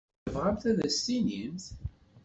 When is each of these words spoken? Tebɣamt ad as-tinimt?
Tebɣamt 0.23 0.63
ad 0.69 0.77
as-tinimt? 0.87 1.65